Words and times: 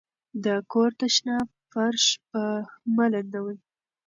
د 0.43 0.45
کور 0.71 0.89
تشناب 0.99 1.47
فرش 1.71 2.05
مه 2.95 3.05
لندوئ. 3.11 3.57